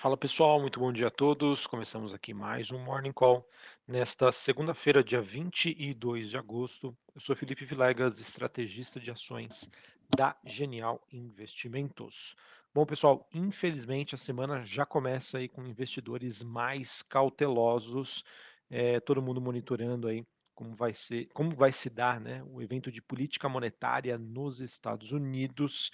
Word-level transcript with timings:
Fala 0.00 0.16
pessoal, 0.16 0.60
muito 0.60 0.78
bom 0.78 0.92
dia 0.92 1.08
a 1.08 1.10
todos. 1.10 1.66
Começamos 1.66 2.14
aqui 2.14 2.32
mais 2.32 2.70
um 2.70 2.78
Morning 2.78 3.10
Call 3.10 3.44
nesta 3.84 4.30
segunda-feira, 4.30 5.02
dia 5.02 5.20
22 5.20 6.30
de 6.30 6.36
agosto. 6.36 6.96
Eu 7.12 7.20
sou 7.20 7.34
Felipe 7.34 7.64
Vilegas, 7.64 8.20
estrategista 8.20 9.00
de 9.00 9.10
ações 9.10 9.68
da 10.16 10.36
Genial 10.44 11.04
Investimentos. 11.12 12.36
Bom, 12.72 12.86
pessoal, 12.86 13.28
infelizmente 13.34 14.14
a 14.14 14.18
semana 14.18 14.64
já 14.64 14.86
começa 14.86 15.38
aí 15.38 15.48
com 15.48 15.66
investidores 15.66 16.44
mais 16.44 17.02
cautelosos, 17.02 18.22
é, 18.70 19.00
todo 19.00 19.20
mundo 19.20 19.40
monitorando 19.40 20.06
aí 20.06 20.24
como 20.54 20.76
vai 20.76 20.94
ser, 20.94 21.26
como 21.34 21.50
vai 21.50 21.72
se 21.72 21.90
dar, 21.90 22.20
né, 22.20 22.44
o 22.52 22.62
evento 22.62 22.90
de 22.92 23.02
política 23.02 23.48
monetária 23.48 24.16
nos 24.16 24.60
Estados 24.60 25.10
Unidos 25.10 25.90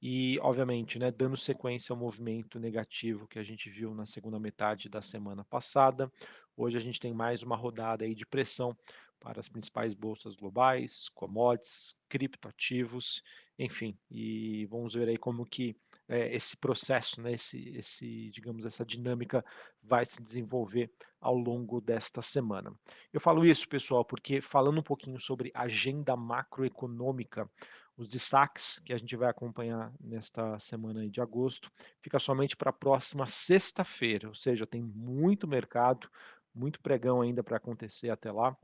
e, 0.00 0.38
obviamente, 0.40 0.98
né, 0.98 1.10
dando 1.10 1.36
sequência 1.36 1.92
ao 1.92 1.98
movimento 1.98 2.58
negativo 2.58 3.26
que 3.26 3.38
a 3.38 3.42
gente 3.42 3.70
viu 3.70 3.94
na 3.94 4.06
segunda 4.06 4.38
metade 4.38 4.88
da 4.88 5.00
semana 5.00 5.44
passada. 5.44 6.10
Hoje 6.56 6.76
a 6.76 6.80
gente 6.80 7.00
tem 7.00 7.14
mais 7.14 7.42
uma 7.42 7.56
rodada 7.56 8.04
aí 8.04 8.14
de 8.14 8.26
pressão 8.26 8.76
para 9.18 9.40
as 9.40 9.48
principais 9.48 9.94
bolsas 9.94 10.36
globais, 10.36 11.08
commodities, 11.08 11.94
criptoativos, 12.08 13.22
enfim, 13.58 13.98
e 14.10 14.66
vamos 14.66 14.94
ver 14.94 15.08
aí 15.08 15.16
como 15.16 15.44
que 15.44 15.74
é, 16.08 16.34
esse 16.34 16.56
processo, 16.56 17.20
né, 17.20 17.32
esse, 17.32 17.70
esse, 17.70 18.30
digamos, 18.30 18.64
essa 18.64 18.84
dinâmica 18.84 19.44
vai 19.82 20.04
se 20.04 20.22
desenvolver 20.22 20.92
ao 21.20 21.34
longo 21.34 21.80
desta 21.80 22.20
semana. 22.22 22.72
Eu 23.12 23.20
falo 23.20 23.44
isso, 23.44 23.68
pessoal, 23.68 24.04
porque 24.04 24.40
falando 24.40 24.78
um 24.78 24.84
pouquinho 24.84 25.20
sobre 25.20 25.50
agenda 25.54 26.16
macroeconômica, 26.16 27.50
os 27.96 28.08
destaques 28.08 28.78
que 28.80 28.92
a 28.92 28.98
gente 28.98 29.16
vai 29.16 29.28
acompanhar 29.28 29.92
nesta 30.00 30.58
semana 30.58 31.08
de 31.08 31.20
agosto 31.20 31.70
fica 32.02 32.18
somente 32.18 32.56
para 32.56 32.70
a 32.70 32.72
próxima 32.72 33.26
sexta-feira, 33.26 34.28
ou 34.28 34.34
seja, 34.34 34.66
tem 34.66 34.82
muito 34.82 35.48
mercado, 35.48 36.08
muito 36.54 36.80
pregão 36.80 37.20
ainda 37.20 37.42
para 37.42 37.56
acontecer 37.56 38.10
até 38.10 38.30
lá. 38.30 38.56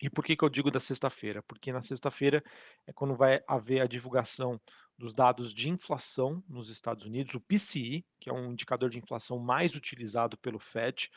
E 0.00 0.10
por 0.10 0.24
que, 0.24 0.36
que 0.36 0.44
eu 0.44 0.48
digo 0.48 0.70
da 0.70 0.80
sexta-feira? 0.80 1.42
Porque 1.44 1.72
na 1.72 1.80
sexta-feira 1.80 2.42
é 2.86 2.92
quando 2.92 3.14
vai 3.14 3.40
haver 3.46 3.80
a 3.80 3.86
divulgação 3.86 4.60
dos 4.98 5.14
dados 5.14 5.54
de 5.54 5.68
inflação 5.68 6.42
nos 6.48 6.68
Estados 6.70 7.04
Unidos, 7.04 7.34
o 7.34 7.40
PCI, 7.40 8.04
que 8.18 8.28
é 8.28 8.32
um 8.32 8.52
indicador 8.52 8.90
de 8.90 8.98
inflação 8.98 9.38
mais 9.38 9.74
utilizado 9.76 10.36
pelo 10.38 10.58
Fed 10.58 11.08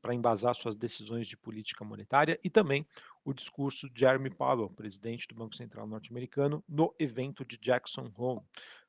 para 0.00 0.14
embasar 0.14 0.54
suas 0.54 0.76
decisões 0.76 1.26
de 1.26 1.36
política 1.36 1.84
monetária, 1.84 2.38
e 2.44 2.48
também 2.48 2.86
o 3.28 3.34
discurso 3.34 3.90
de 3.90 4.00
Jeremy 4.00 4.30
Powell, 4.30 4.70
presidente 4.70 5.28
do 5.28 5.34
Banco 5.34 5.54
Central 5.54 5.86
norte-americano, 5.86 6.64
no 6.66 6.94
evento 6.98 7.44
de 7.44 7.58
Jackson 7.58 8.10
Hole. 8.16 8.40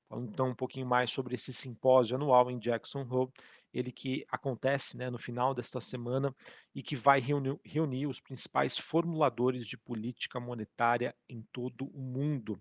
Falando 0.08 0.30
então 0.30 0.50
um 0.50 0.56
pouquinho 0.56 0.86
mais 0.86 1.12
sobre 1.12 1.36
esse 1.36 1.52
simpósio 1.52 2.16
anual 2.16 2.50
em 2.50 2.58
Jackson 2.58 3.02
Hole, 3.02 3.30
ele 3.74 3.92
que 3.92 4.26
acontece 4.32 4.98
né, 4.98 5.10
no 5.10 5.18
final 5.18 5.54
desta 5.54 5.82
semana 5.82 6.34
e 6.74 6.82
que 6.82 6.96
vai 6.96 7.20
reunir, 7.20 7.60
reunir, 7.66 8.08
os 8.08 8.22
principais 8.22 8.78
formuladores 8.78 9.68
de 9.68 9.78
política 9.78 10.40
monetária 10.40 11.14
em 11.28 11.46
todo 11.52 11.86
o 11.94 12.00
mundo. 12.00 12.60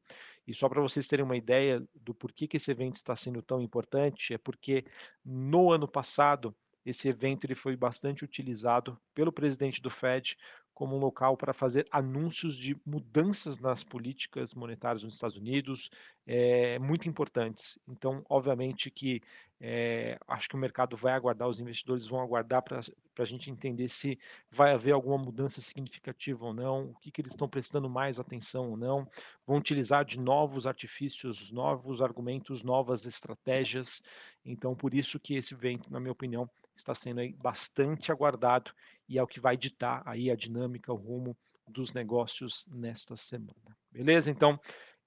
E 0.49 0.53
só 0.53 0.69
para 0.69 0.83
vocês 0.83 1.06
terem 1.06 1.25
uma 1.25 1.37
ideia 1.37 1.81
do 1.95 2.12
porquê 2.12 2.49
que 2.49 2.56
esse 2.56 2.73
evento 2.73 2.97
está 2.97 3.15
sendo 3.15 3.41
tão 3.41 3.62
importante, 3.62 4.34
é 4.34 4.39
porque 4.39 4.84
no 5.25 5.71
ano 5.71 5.87
passado 5.87 6.53
esse 6.84 7.09
evento 7.09 7.45
ele 7.45 7.55
foi 7.55 7.77
bastante 7.77 8.25
utilizado 8.25 8.99
pelo 9.15 9.33
presidente 9.33 9.81
do 9.81 9.91
Fed 9.91 10.37
como 10.79 10.95
um 10.95 11.01
local 11.01 11.37
para 11.37 11.53
fazer 11.53 11.89
anúncios 11.91 12.57
de 12.57 12.81
mudanças 12.87 13.59
nas 13.59 13.83
políticas 13.83 14.55
monetárias 14.55 15.03
nos 15.03 15.15
Estados 15.15 15.37
Unidos, 15.37 15.91
é, 16.25 16.79
muito 16.79 17.09
importantes. 17.09 17.81
Então, 17.89 18.25
obviamente 18.29 18.89
que 18.89 19.21
é, 19.61 20.17
acho 20.29 20.49
que 20.49 20.55
o 20.55 20.59
mercado 20.59 20.97
vai 20.97 21.15
aguardar, 21.15 21.49
os 21.49 21.59
investidores 21.59 22.06
vão 22.06 22.21
aguardar 22.21 22.62
para 22.62 22.79
a 23.19 23.25
gente 23.25 23.51
entender 23.51 23.89
se 23.89 24.21
vai 24.53 24.73
haver 24.73 24.93
alguma 24.93 25.19
mudança 25.19 25.61
significativa 25.61 26.47
ou 26.47 26.55
não, 26.55 26.91
o 26.91 26.95
que, 27.01 27.11
que 27.11 27.23
eles 27.23 27.33
estão 27.33 27.49
prestando 27.49 27.91
mais 27.91 28.21
atenção 28.21 28.71
ou 28.71 28.77
não, 28.77 29.05
vão 29.44 29.56
utilizar 29.56 30.05
de 30.05 30.17
novos 30.21 30.65
artifícios, 30.65 31.50
novos 31.50 32.00
argumentos, 32.00 32.62
novas 32.62 33.05
estratégias. 33.05 34.00
Então, 34.44 34.77
por 34.77 34.94
isso 34.94 35.19
que 35.19 35.34
esse 35.34 35.55
evento, 35.55 35.93
na 35.93 35.99
minha 35.99 36.12
opinião, 36.12 36.49
está 36.77 36.94
sendo 36.94 37.21
bastante 37.37 38.12
aguardado 38.12 38.71
e 39.08 39.19
é 39.19 39.22
o 39.22 39.26
que 39.26 39.41
vai 39.41 39.56
ditar 39.56 40.02
aí 40.06 40.30
a 40.30 40.36
dinâmica, 40.36 40.92
o 40.92 40.96
rumo 40.96 41.36
dos 41.66 41.92
negócios 41.92 42.66
nesta 42.69 43.16
semana. 43.16 43.76
Beleza? 43.91 44.30
Então, 44.30 44.58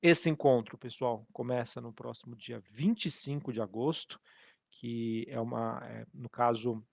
esse 0.02 0.30
encontro, 0.30 0.78
pessoal, 0.78 1.26
começa 1.32 1.80
no 1.80 1.94
próximo 1.94 2.36
dia 2.36 2.60
25 2.72 3.54
de 3.54 3.62
agosto, 3.62 4.20
que 4.72 5.26
é 5.30 5.40
uma, 5.40 5.80
é, 5.86 6.06
no 6.14 6.30
caso, 6.30 6.84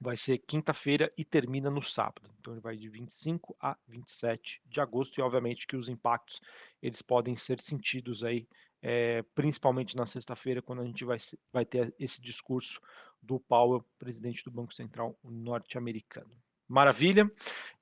vai 0.00 0.16
ser 0.16 0.38
quinta-feira 0.38 1.12
e 1.16 1.24
termina 1.24 1.70
no 1.70 1.82
sábado. 1.82 2.30
Então 2.38 2.54
ele 2.54 2.60
vai 2.60 2.76
de 2.76 2.88
25 2.88 3.56
a 3.60 3.76
27 3.88 4.60
de 4.64 4.80
agosto 4.80 5.18
e 5.18 5.22
obviamente 5.22 5.66
que 5.66 5.76
os 5.76 5.88
impactos 5.88 6.40
eles 6.80 7.02
podem 7.02 7.36
ser 7.36 7.60
sentidos 7.60 8.22
aí, 8.22 8.46
é, 8.80 9.22
principalmente 9.34 9.96
na 9.96 10.06
sexta-feira, 10.06 10.62
quando 10.62 10.82
a 10.82 10.84
gente 10.84 11.04
vai, 11.04 11.18
vai 11.52 11.64
ter 11.64 11.92
esse 11.98 12.22
discurso 12.22 12.80
do 13.28 13.38
Powell, 13.38 13.84
presidente 13.98 14.42
do 14.42 14.50
Banco 14.50 14.72
Central 14.72 15.14
norte-americano. 15.22 16.30
Maravilha. 16.66 17.30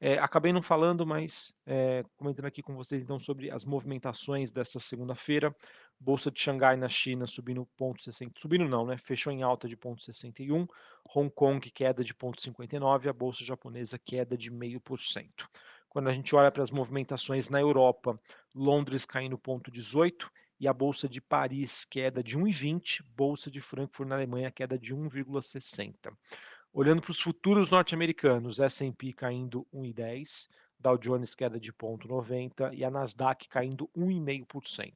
É, 0.00 0.18
acabei 0.18 0.52
não 0.52 0.62
falando, 0.62 1.06
mas 1.06 1.52
é, 1.64 2.04
comentando 2.16 2.46
aqui 2.46 2.62
com 2.62 2.74
vocês 2.74 3.02
então 3.02 3.18
sobre 3.18 3.50
as 3.50 3.64
movimentações 3.64 4.50
desta 4.50 4.78
segunda-feira. 4.78 5.54
Bolsa 5.98 6.30
de 6.30 6.38
Xangai 6.40 6.76
na 6.76 6.88
China 6.88 7.26
subindo 7.26 7.66
0,60, 7.80 8.32
subindo 8.36 8.68
não, 8.68 8.86
né? 8.86 8.96
Fechou 8.96 9.32
em 9.32 9.42
alta 9.42 9.66
de 9.66 9.76
0,61. 9.76 10.68
Hong 11.14 11.30
Kong 11.30 11.70
queda 11.70 12.04
de 12.04 12.12
0,59, 12.12 13.08
a 13.08 13.12
bolsa 13.12 13.44
japonesa 13.44 13.98
queda 13.98 14.36
de 14.36 14.50
0,5%. 14.50 15.48
Quando 15.88 16.08
a 16.08 16.12
gente 16.12 16.36
olha 16.36 16.50
para 16.50 16.62
as 16.62 16.70
movimentações 16.70 17.48
na 17.48 17.60
Europa, 17.60 18.14
Londres 18.54 19.04
caindo 19.04 19.38
0,18 19.38 20.28
e 20.58 20.66
a 20.66 20.72
bolsa 20.72 21.08
de 21.08 21.20
Paris 21.20 21.84
queda 21.84 22.22
de 22.22 22.38
1,20, 22.38 23.02
bolsa 23.14 23.50
de 23.50 23.60
Frankfurt 23.60 24.08
na 24.08 24.16
Alemanha 24.16 24.50
queda 24.50 24.78
de 24.78 24.94
1,60. 24.94 26.12
Olhando 26.72 27.00
para 27.00 27.10
os 27.10 27.20
futuros 27.20 27.70
norte-americanos, 27.70 28.60
S&P 28.60 29.12
caindo 29.12 29.66
1,10, 29.72 30.48
Dow 30.78 30.98
Jones 30.98 31.34
queda 31.34 31.58
de 31.58 31.72
0,90 31.72 32.74
e 32.74 32.84
a 32.84 32.90
Nasdaq 32.90 33.48
caindo 33.48 33.88
1,5%. 33.96 34.92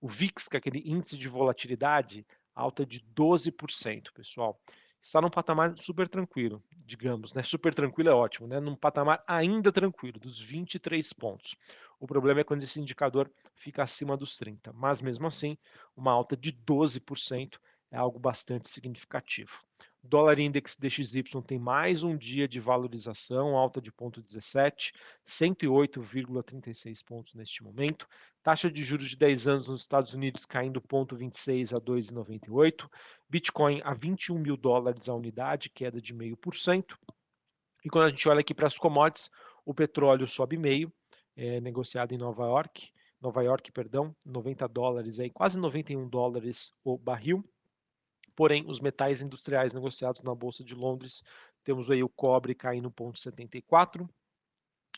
O 0.00 0.08
VIX, 0.08 0.48
que 0.48 0.56
é 0.56 0.58
aquele 0.58 0.78
índice 0.88 1.16
de 1.16 1.28
volatilidade, 1.28 2.24
alta 2.54 2.86
de 2.86 3.00
12%, 3.16 4.12
pessoal. 4.14 4.60
Está 5.00 5.20
num 5.20 5.30
patamar 5.30 5.76
super 5.78 6.08
tranquilo, 6.08 6.62
digamos, 6.84 7.32
né? 7.32 7.42
Super 7.42 7.72
tranquilo 7.72 8.10
é 8.10 8.14
ótimo, 8.14 8.48
né? 8.48 8.60
Num 8.60 8.74
patamar 8.74 9.22
ainda 9.26 9.70
tranquilo, 9.72 10.18
dos 10.18 10.40
23 10.40 11.12
pontos. 11.12 11.56
O 12.00 12.06
problema 12.06 12.40
é 12.40 12.44
quando 12.44 12.62
esse 12.62 12.80
indicador 12.80 13.30
fica 13.54 13.82
acima 13.82 14.16
dos 14.16 14.36
30, 14.36 14.72
mas 14.72 15.02
mesmo 15.02 15.26
assim, 15.26 15.58
uma 15.96 16.12
alta 16.12 16.36
de 16.36 16.52
12% 16.52 17.58
é 17.90 17.96
algo 17.96 18.18
bastante 18.18 18.68
significativo. 18.68 19.58
Dólar 20.02 20.38
Index 20.38 20.76
DXY 20.76 21.24
tem 21.44 21.58
mais 21.58 22.02
um 22.04 22.16
dia 22.16 22.46
de 22.46 22.60
valorização, 22.60 23.56
alta 23.56 23.80
de 23.80 23.90
0,17, 23.90 24.92
108,36 25.26 27.04
pontos 27.04 27.34
neste 27.34 27.64
momento. 27.64 28.06
Taxa 28.42 28.70
de 28.70 28.84
juros 28.84 29.10
de 29.10 29.16
10 29.16 29.48
anos 29.48 29.68
nos 29.68 29.80
Estados 29.80 30.14
Unidos 30.14 30.46
caindo 30.46 30.80
0,26 30.80 31.76
a 31.76 31.80
2,98. 31.80 32.88
Bitcoin 33.28 33.82
a 33.84 33.92
21 33.92 34.38
mil 34.38 34.56
dólares 34.56 35.08
a 35.08 35.14
unidade, 35.14 35.68
queda 35.68 36.00
de 36.00 36.14
0,5%. 36.14 36.96
E 37.84 37.90
quando 37.90 38.06
a 38.06 38.10
gente 38.10 38.28
olha 38.28 38.40
aqui 38.40 38.54
para 38.54 38.68
as 38.68 38.78
commodities, 38.78 39.30
o 39.64 39.74
petróleo 39.74 40.26
sobe 40.26 40.56
meio, 40.56 40.92
é, 41.38 41.60
negociado 41.60 42.12
em 42.12 42.18
Nova 42.18 42.44
York, 42.44 42.90
Nova 43.20 43.42
York, 43.42 43.70
perdão, 43.70 44.14
90 44.26 44.66
dólares 44.66 45.20
aí, 45.20 45.30
quase 45.30 45.58
91 45.58 46.08
dólares 46.08 46.72
o 46.82 46.98
barril. 46.98 47.48
Porém, 48.34 48.64
os 48.66 48.80
metais 48.80 49.22
industriais 49.22 49.72
negociados 49.72 50.22
na 50.22 50.34
Bolsa 50.34 50.64
de 50.64 50.74
Londres, 50.74 51.22
temos 51.62 51.90
aí 51.90 52.02
o 52.02 52.08
cobre 52.08 52.54
caindo 52.54 52.90
0,74 52.90 54.08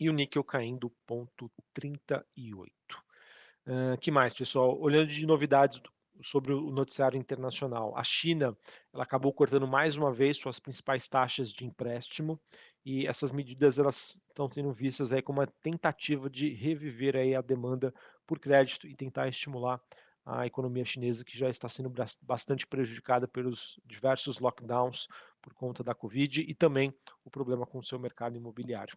e 0.01 0.09
o 0.09 0.13
níquel 0.13 0.43
caindo 0.43 0.91
0,38. 1.09 2.71
Uh, 3.67 3.99
que 4.01 4.11
mais, 4.11 4.35
pessoal? 4.35 4.79
Olhando 4.81 5.09
de 5.09 5.27
novidades 5.27 5.81
sobre 6.23 6.53
o 6.53 6.71
noticiário 6.71 7.19
internacional, 7.19 7.97
a 7.97 8.03
China 8.03 8.57
ela 8.93 9.03
acabou 9.03 9.33
cortando 9.33 9.67
mais 9.67 9.97
uma 9.97 10.13
vez 10.13 10.39
suas 10.39 10.59
principais 10.59 11.09
taxas 11.09 11.53
de 11.53 11.65
empréstimo 11.65 12.41
e 12.85 13.07
essas 13.07 13.31
medidas 13.31 13.79
elas 13.79 14.21
estão 14.29 14.51
sendo 14.51 14.73
vistas 14.73 15.13
aí 15.13 15.23
como 15.23 15.41
uma 15.41 15.47
tentativa 15.47 16.29
de 16.29 16.53
reviver 16.55 17.17
aí 17.17 17.35
a 17.35 17.41
demanda 17.41 17.93
por 18.27 18.39
crédito 18.39 18.87
e 18.87 18.95
tentar 18.95 19.29
estimular 19.29 19.81
a 20.25 20.47
economia 20.47 20.85
chinesa 20.85 21.25
que 21.25 21.37
já 21.37 21.49
está 21.49 21.69
sendo 21.69 21.93
bastante 22.23 22.67
prejudicada 22.67 23.27
pelos 23.27 23.81
diversos 23.85 24.39
lockdowns 24.39 25.09
por 25.43 25.55
conta 25.55 25.83
da 25.83 25.95
Covid 25.95 26.43
e 26.43 26.55
também 26.55 26.95
o 27.25 27.31
problema 27.31 27.67
com 27.67 27.79
o 27.79 27.83
seu 27.83 27.99
mercado 27.99 28.37
imobiliário. 28.37 28.97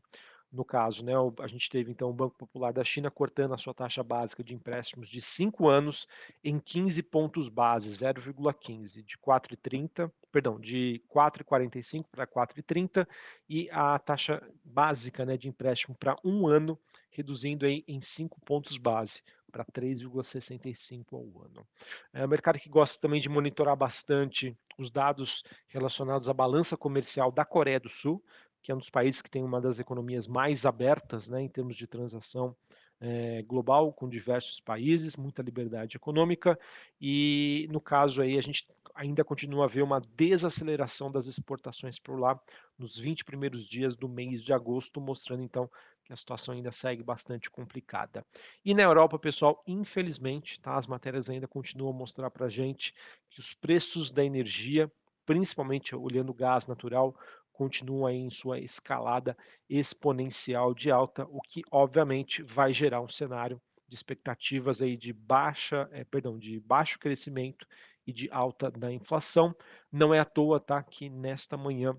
No 0.53 0.63
caso, 0.63 1.03
né, 1.03 1.13
a 1.39 1.47
gente 1.47 1.67
teve 1.67 1.91
então 1.91 2.11
o 2.11 2.13
Banco 2.13 2.38
Popular 2.38 2.71
da 2.71 2.83
China 2.83 3.09
cortando 3.09 3.55
a 3.55 3.57
sua 3.57 3.73
taxa 3.73 4.03
básica 4.03 4.44
de 4.44 4.53
empréstimos 4.53 5.09
de 5.09 5.19
5 5.19 5.67
anos 5.67 6.07
em 6.44 6.59
15 6.59 7.01
pontos 7.01 7.50
base, 7.50 7.89
0,15, 7.89 9.03
de 9.03 9.17
4,30, 9.17 10.11
perdão, 10.31 10.59
de 10.59 11.01
4,45 11.09 12.05
para 12.11 12.27
4,30 12.27 13.07
e 13.50 13.67
a 13.71 13.97
taxa 13.97 14.47
básica 14.63 15.25
né, 15.25 15.35
de 15.38 15.50
empréstimo 15.50 15.95
para 15.95 16.15
um 16.23 16.45
ano, 16.45 16.77
reduzindo 17.09 17.65
aí 17.65 17.83
em 17.88 17.99
5 17.99 18.39
pontos 18.41 18.77
base 18.77 19.23
para 19.51 19.65
3,65 19.65 21.06
ao 21.13 21.45
ano. 21.45 21.67
É 22.11 22.25
um 22.25 22.27
mercado 22.27 22.59
que 22.59 22.69
gosta 22.69 22.99
também 22.99 23.21
de 23.21 23.29
monitorar 23.29 23.75
bastante 23.75 24.56
os 24.77 24.91
dados 24.91 25.44
relacionados 25.67 26.29
à 26.29 26.33
balança 26.33 26.77
comercial 26.77 27.31
da 27.31 27.45
Coreia 27.45 27.79
do 27.79 27.89
Sul, 27.89 28.23
que 28.63 28.71
é 28.71 28.75
um 28.75 28.80
dos 28.80 28.89
países 28.89 29.21
que 29.21 29.30
tem 29.30 29.44
uma 29.44 29.62
das 29.62 29.77
economias 29.77 30.27
mais 30.27 30.65
abertas 30.65 31.27
né, 31.27 31.42
em 31.42 31.50
termos 31.50 31.75
de 31.75 31.86
transação 31.86 32.56
é, 33.00 33.44
global 33.44 33.92
com 33.92 34.07
diversos 34.07 34.62
países, 34.62 35.18
muita 35.18 35.42
liberdade 35.42 35.98
econômica 35.98 36.57
e 37.00 37.68
no 37.69 37.81
caso 37.81 38.21
aí 38.21 38.38
a 38.38 38.42
gente 38.42 38.65
ainda 38.95 39.24
continua 39.24 39.65
a 39.65 39.68
ver 39.68 39.81
uma 39.81 40.00
desaceleração 40.15 41.12
das 41.12 41.27
exportações 41.27 42.00
por 42.00 42.18
lá 42.18 42.39
nos 42.77 42.98
20 42.98 43.25
primeiros 43.25 43.68
dias 43.68 43.95
do 43.95 44.07
mês 44.07 44.44
de 44.44 44.54
agosto, 44.54 45.01
mostrando 45.01 45.44
então 45.44 45.69
que 46.04 46.13
a 46.13 46.16
situação 46.16 46.54
ainda 46.54 46.71
segue 46.71 47.01
bastante 47.01 47.50
complicada. 47.50 48.25
E 48.63 48.74
na 48.74 48.83
Europa, 48.83 49.18
pessoal, 49.18 49.63
infelizmente, 49.66 50.59
tá, 50.59 50.75
as 50.75 50.86
matérias 50.86 51.30
ainda 51.30 51.48
continuam 51.48 51.92
a 51.92 51.98
mostrar 51.98 52.30
para 52.30 52.45
a 52.45 52.50
gente 52.50 52.94
que 53.30 53.39
os 53.39 53.54
preços 53.54 54.12
da 54.12 54.24
energia, 54.24 54.92
principalmente 55.25 55.95
olhando 55.95 56.30
o 56.30 56.33
gás 56.33 56.68
natural, 56.68 57.16
continua 57.53 58.11
em 58.11 58.29
sua 58.29 58.59
escalada 58.59 59.38
exponencial 59.69 60.73
de 60.73 60.91
alta, 60.91 61.25
o 61.29 61.39
que 61.41 61.61
obviamente 61.71 62.44
vai 62.44 62.73
gerar 62.73 63.01
um 63.01 63.07
cenário 63.07 63.61
de 63.88 63.95
expectativas 63.95 64.81
aí 64.81 64.97
de 64.97 65.13
baixa, 65.13 65.88
é, 65.91 66.03
perdão, 66.03 66.38
de 66.38 66.59
baixo 66.59 67.00
crescimento 67.00 67.65
e 68.05 68.11
de 68.11 68.29
alta 68.31 68.69
da 68.69 68.91
inflação. 68.91 69.55
Não 69.91 70.13
é 70.13 70.19
à 70.19 70.25
toa, 70.25 70.59
tá, 70.59 70.81
que 70.83 71.09
nesta 71.09 71.55
manhã 71.55 71.95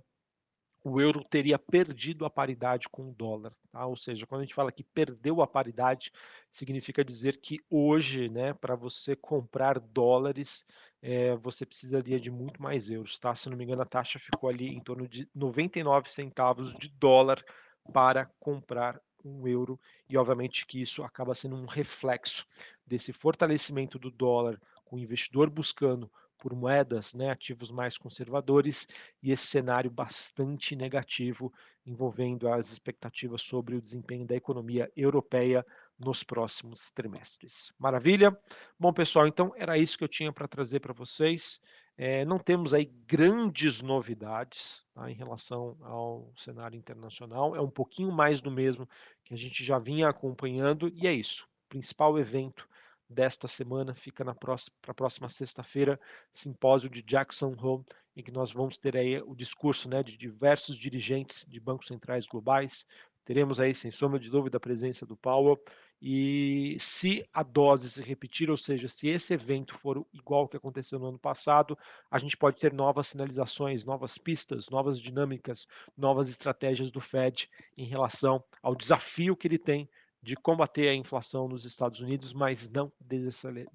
o 0.84 1.00
euro 1.00 1.24
teria 1.24 1.58
perdido 1.58 2.26
a 2.26 2.30
paridade 2.30 2.90
com 2.90 3.08
o 3.08 3.14
dólar, 3.14 3.54
tá? 3.72 3.86
Ou 3.86 3.96
seja, 3.96 4.26
quando 4.26 4.42
a 4.42 4.44
gente 4.44 4.54
fala 4.54 4.70
que 4.70 4.84
perdeu 4.84 5.40
a 5.40 5.46
paridade, 5.46 6.12
significa 6.52 7.02
dizer 7.02 7.38
que 7.38 7.58
hoje, 7.70 8.28
né, 8.28 8.52
para 8.52 8.76
você 8.76 9.16
comprar 9.16 9.80
dólares, 9.80 10.66
é, 11.00 11.34
você 11.36 11.64
precisaria 11.64 12.20
de 12.20 12.30
muito 12.30 12.62
mais 12.62 12.90
euros, 12.90 13.18
tá? 13.18 13.34
Se 13.34 13.48
não 13.48 13.56
me 13.56 13.64
engano, 13.64 13.80
a 13.80 13.86
taxa 13.86 14.18
ficou 14.18 14.50
ali 14.50 14.68
em 14.68 14.80
torno 14.80 15.08
de 15.08 15.26
99 15.34 16.12
centavos 16.12 16.74
de 16.74 16.90
dólar 16.90 17.42
para 17.90 18.26
comprar 18.38 19.00
um 19.24 19.48
euro, 19.48 19.80
e 20.06 20.18
obviamente 20.18 20.66
que 20.66 20.82
isso 20.82 21.02
acaba 21.02 21.34
sendo 21.34 21.56
um 21.56 21.64
reflexo 21.64 22.46
desse 22.86 23.10
fortalecimento 23.10 23.98
do 23.98 24.10
dólar, 24.10 24.60
com 24.84 24.96
o 24.96 24.98
investidor 24.98 25.48
buscando 25.48 26.12
por 26.44 26.54
moedas, 26.54 27.14
né, 27.14 27.30
ativos 27.30 27.70
mais 27.70 27.96
conservadores, 27.96 28.86
e 29.22 29.32
esse 29.32 29.46
cenário 29.46 29.90
bastante 29.90 30.76
negativo 30.76 31.50
envolvendo 31.86 32.50
as 32.50 32.70
expectativas 32.70 33.40
sobre 33.40 33.74
o 33.74 33.80
desempenho 33.80 34.26
da 34.26 34.36
economia 34.36 34.92
europeia 34.94 35.64
nos 35.98 36.22
próximos 36.22 36.90
trimestres. 36.90 37.72
Maravilha? 37.78 38.38
Bom, 38.78 38.92
pessoal, 38.92 39.26
então 39.26 39.54
era 39.56 39.78
isso 39.78 39.96
que 39.96 40.04
eu 40.04 40.08
tinha 40.08 40.30
para 40.30 40.46
trazer 40.46 40.80
para 40.80 40.92
vocês. 40.92 41.58
É, 41.96 42.26
não 42.26 42.38
temos 42.38 42.74
aí 42.74 42.92
grandes 43.06 43.80
novidades 43.80 44.84
tá, 44.92 45.10
em 45.10 45.14
relação 45.14 45.78
ao 45.80 46.30
cenário 46.36 46.76
internacional, 46.76 47.56
é 47.56 47.60
um 47.62 47.70
pouquinho 47.70 48.12
mais 48.12 48.42
do 48.42 48.50
mesmo 48.50 48.86
que 49.24 49.32
a 49.32 49.36
gente 49.38 49.64
já 49.64 49.78
vinha 49.78 50.10
acompanhando, 50.10 50.92
e 50.92 51.06
é 51.06 51.12
isso. 51.14 51.48
Principal 51.70 52.18
evento 52.18 52.68
desta 53.08 53.46
semana 53.46 53.94
fica 53.94 54.24
para 54.34 54.56
a 54.88 54.94
próxima 54.94 55.28
sexta-feira, 55.28 56.00
simpósio 56.32 56.88
de 56.88 57.02
Jackson 57.02 57.54
Hole, 57.60 57.84
em 58.16 58.22
que 58.22 58.30
nós 58.30 58.52
vamos 58.52 58.78
ter 58.78 58.96
aí 58.96 59.20
o 59.20 59.34
discurso 59.34 59.88
né, 59.88 60.02
de 60.02 60.16
diversos 60.16 60.76
dirigentes 60.76 61.44
de 61.48 61.60
bancos 61.60 61.88
centrais 61.88 62.26
globais. 62.26 62.86
Teremos 63.24 63.58
aí, 63.58 63.74
sem 63.74 63.90
sombra 63.90 64.18
de 64.18 64.30
dúvida, 64.30 64.58
a 64.58 64.60
presença 64.60 65.06
do 65.06 65.16
Powell. 65.16 65.58
E 66.00 66.76
se 66.78 67.26
a 67.32 67.42
dose 67.42 67.90
se 67.90 68.02
repetir, 68.02 68.50
ou 68.50 68.56
seja, 68.58 68.88
se 68.88 69.08
esse 69.08 69.32
evento 69.32 69.76
for 69.78 70.06
igual 70.12 70.42
ao 70.42 70.48
que 70.48 70.56
aconteceu 70.56 70.98
no 70.98 71.06
ano 71.06 71.18
passado, 71.18 71.78
a 72.10 72.18
gente 72.18 72.36
pode 72.36 72.58
ter 72.58 72.74
novas 72.74 73.06
sinalizações, 73.06 73.84
novas 73.84 74.18
pistas, 74.18 74.68
novas 74.68 75.00
dinâmicas, 75.00 75.66
novas 75.96 76.28
estratégias 76.28 76.90
do 76.90 77.00
Fed 77.00 77.48
em 77.76 77.86
relação 77.86 78.44
ao 78.62 78.74
desafio 78.74 79.34
que 79.34 79.48
ele 79.48 79.58
tem 79.58 79.88
de 80.24 80.34
combater 80.34 80.88
a 80.88 80.94
inflação 80.94 81.46
nos 81.46 81.66
Estados 81.66 82.00
Unidos, 82.00 82.32
mas 82.32 82.68
não 82.68 82.90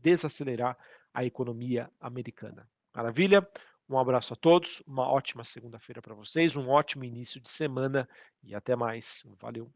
desacelerar 0.02 0.76
a 1.14 1.24
economia 1.24 1.90
americana. 2.00 2.68
Maravilha? 2.94 3.48
Um 3.88 3.98
abraço 3.98 4.34
a 4.34 4.36
todos, 4.36 4.84
uma 4.86 5.08
ótima 5.08 5.44
segunda-feira 5.44 6.02
para 6.02 6.16
vocês, 6.16 6.56
um 6.56 6.70
ótimo 6.70 7.04
início 7.04 7.40
de 7.40 7.50
semana 7.50 8.10
e 8.44 8.54
até 8.54 8.76
mais. 8.76 9.24
Valeu! 9.40 9.72